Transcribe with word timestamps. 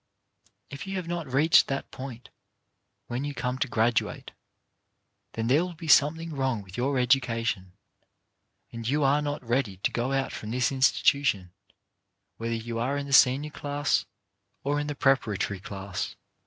If 0.71 0.87
you 0.87 0.95
have 0.95 1.07
not 1.07 1.31
reached 1.31 1.67
that 1.67 1.91
point, 1.91 2.31
when 3.05 3.23
you 3.23 3.35
come 3.35 3.59
to 3.59 3.67
graduate, 3.67 4.31
then 5.33 5.45
there 5.45 5.63
will 5.63 5.75
be 5.75 5.87
something 5.87 6.33
Wrong 6.35 6.63
with 6.63 6.75
your 6.75 6.97
education, 6.97 7.73
and 8.71 8.87
you 8.89 9.03
are 9.03 9.21
not 9.21 9.47
ready 9.47 9.77
to 9.77 9.91
go 9.91 10.11
out 10.11 10.33
from 10.33 10.49
this 10.49 10.71
institution, 10.71 11.51
whether 12.37 12.55
you 12.55 12.79
are 12.79 12.97
in 12.97 13.05
the 13.05 13.13
senior 13.13 13.51
class 13.51 14.07
or 14.63 14.79
in 14.79 14.87
the 14.87 14.95
preparatory 14.95 15.59
class. 15.59 16.15